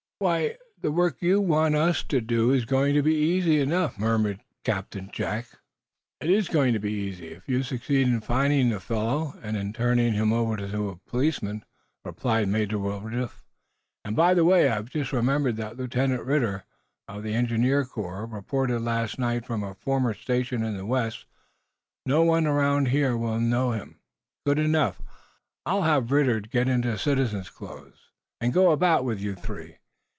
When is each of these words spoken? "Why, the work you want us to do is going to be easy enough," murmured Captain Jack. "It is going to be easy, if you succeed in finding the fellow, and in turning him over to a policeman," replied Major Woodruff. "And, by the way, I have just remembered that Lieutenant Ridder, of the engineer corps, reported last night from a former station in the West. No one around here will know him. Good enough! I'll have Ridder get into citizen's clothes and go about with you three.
"Why, 0.21 0.57
the 0.79 0.91
work 0.91 1.23
you 1.23 1.41
want 1.41 1.73
us 1.73 2.03
to 2.03 2.21
do 2.21 2.51
is 2.51 2.63
going 2.65 2.93
to 2.93 3.01
be 3.01 3.15
easy 3.15 3.59
enough," 3.59 3.97
murmured 3.97 4.43
Captain 4.63 5.09
Jack. 5.11 5.47
"It 6.19 6.29
is 6.29 6.47
going 6.47 6.73
to 6.73 6.79
be 6.79 6.91
easy, 6.93 7.29
if 7.29 7.49
you 7.49 7.63
succeed 7.63 8.07
in 8.07 8.21
finding 8.21 8.69
the 8.69 8.79
fellow, 8.79 9.33
and 9.41 9.57
in 9.57 9.73
turning 9.73 10.13
him 10.13 10.31
over 10.31 10.57
to 10.57 10.89
a 10.89 10.95
policeman," 10.97 11.65
replied 12.05 12.49
Major 12.49 12.77
Woodruff. 12.77 13.43
"And, 14.05 14.15
by 14.15 14.35
the 14.35 14.45
way, 14.45 14.69
I 14.69 14.75
have 14.75 14.91
just 14.91 15.11
remembered 15.11 15.57
that 15.57 15.75
Lieutenant 15.77 16.21
Ridder, 16.23 16.65
of 17.07 17.23
the 17.23 17.33
engineer 17.33 17.83
corps, 17.83 18.27
reported 18.27 18.79
last 18.81 19.17
night 19.17 19.43
from 19.47 19.63
a 19.63 19.73
former 19.73 20.13
station 20.13 20.61
in 20.61 20.77
the 20.77 20.85
West. 20.85 21.25
No 22.05 22.21
one 22.21 22.45
around 22.45 22.89
here 22.89 23.17
will 23.17 23.39
know 23.39 23.71
him. 23.71 23.97
Good 24.45 24.59
enough! 24.59 25.01
I'll 25.65 25.81
have 25.81 26.11
Ridder 26.11 26.41
get 26.41 26.69
into 26.69 26.95
citizen's 26.99 27.49
clothes 27.49 28.11
and 28.39 28.53
go 28.53 28.69
about 28.69 29.03
with 29.03 29.19
you 29.19 29.33
three. 29.33 29.77